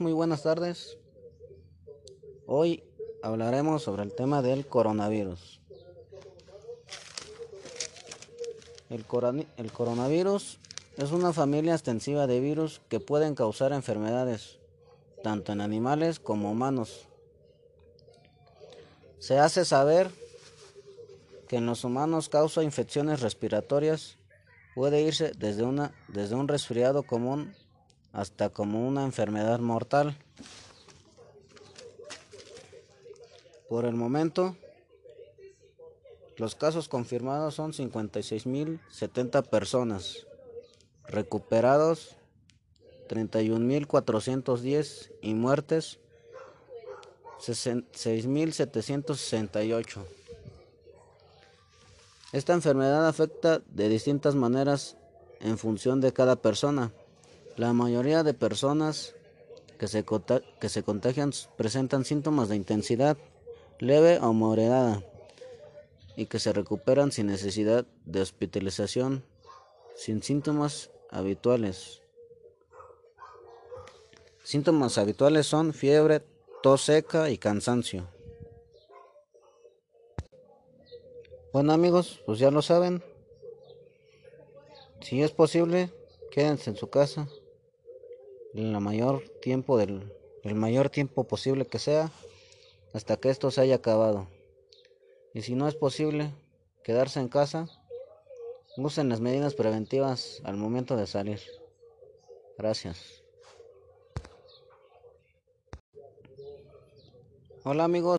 [0.00, 0.96] muy buenas tardes.
[2.46, 2.84] Hoy
[3.22, 5.60] hablaremos sobre el tema del coronavirus.
[8.90, 9.04] El,
[9.56, 10.58] el, coronavirus
[10.96, 14.58] es una familia extensiva de virus que pueden causar enfermedades,
[15.22, 17.06] tanto en animales como humanos.
[19.18, 20.10] Se hace saber
[21.48, 24.16] que en los humanos causa infecciones respiratorias,
[24.74, 27.52] puede irse desde, una, desde un resfriado común
[28.18, 30.18] hasta como una enfermedad mortal.
[33.68, 34.56] Por el momento,
[36.36, 40.26] los casos confirmados son 56.070 personas,
[41.06, 42.16] recuperados
[43.08, 46.00] 31.410 y muertes
[47.38, 50.04] 6.768.
[52.32, 54.96] Esta enfermedad afecta de distintas maneras
[55.38, 56.90] en función de cada persona.
[57.58, 59.16] La mayoría de personas
[59.80, 60.04] que se,
[60.60, 63.16] que se contagian presentan síntomas de intensidad
[63.80, 65.02] leve o moderada
[66.14, 69.24] y que se recuperan sin necesidad de hospitalización,
[69.96, 72.00] sin síntomas habituales.
[74.44, 76.22] Síntomas habituales son fiebre,
[76.62, 78.06] tos seca y cansancio.
[81.52, 83.02] Bueno amigos, pues ya lo saben.
[85.00, 85.92] Si es posible,
[86.30, 87.28] quédense en su casa
[88.54, 90.12] el mayor tiempo del
[90.44, 92.10] el mayor tiempo posible que sea
[92.94, 94.28] hasta que esto se haya acabado.
[95.34, 96.32] Y si no es posible
[96.82, 97.68] quedarse en casa,
[98.76, 101.40] usen las medidas preventivas al momento de salir.
[102.56, 103.22] Gracias.
[107.64, 108.06] Hola amigos.